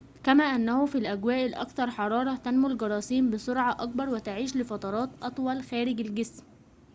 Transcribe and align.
كما 0.23 0.43
أنه 0.43 0.85
في 0.85 0.97
الأجواء 0.97 1.45
الأكثر 1.45 1.89
حرارةً 1.91 2.35
تنمو 2.35 2.67
الجراثيم 2.67 3.29
بسرعةٍ 3.29 3.75
أكبر 3.79 4.09
وتعيش 4.09 4.55
لفترات 4.57 5.09
أطول 5.23 5.63
خارج 5.63 5.99
الجسم 5.99 6.43